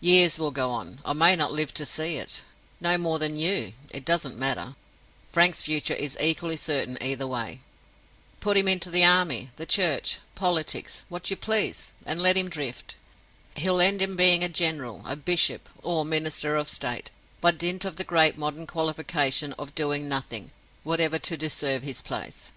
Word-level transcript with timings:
Years 0.00 0.38
will 0.38 0.50
go 0.50 0.70
on—I 0.70 1.12
may 1.12 1.36
not 1.36 1.52
live 1.52 1.74
to 1.74 1.84
see 1.84 2.16
it, 2.16 2.40
no 2.80 2.96
more 2.96 3.18
may 3.18 3.28
you—it 3.32 4.02
doesn't 4.02 4.38
matter; 4.38 4.76
Frank's 5.30 5.60
future 5.60 5.92
is 5.92 6.16
equally 6.18 6.56
certain 6.56 6.96
either 7.02 7.26
way—put 7.26 8.56
him 8.56 8.66
into 8.66 8.88
the 8.88 9.04
army, 9.04 9.50
the 9.56 9.66
Church, 9.66 10.20
politics, 10.34 11.02
what 11.10 11.28
you 11.28 11.36
please, 11.36 11.92
and 12.06 12.22
let 12.22 12.38
him 12.38 12.48
drift: 12.48 12.96
he'll 13.56 13.78
end 13.78 14.00
in 14.00 14.16
being 14.16 14.42
a 14.42 14.48
general, 14.48 15.02
a 15.04 15.16
bishop, 15.16 15.68
or 15.82 16.00
a 16.00 16.04
minister 16.06 16.56
of 16.56 16.66
State, 16.66 17.10
by 17.42 17.50
dint 17.50 17.84
of 17.84 17.96
the 17.96 18.04
great 18.04 18.38
modern 18.38 18.66
qualification 18.66 19.52
of 19.58 19.74
doing 19.74 20.08
nothing 20.08 20.50
whatever 20.82 21.18
to 21.18 21.36
deserve 21.36 21.82
his 21.82 22.00
place." 22.00 22.52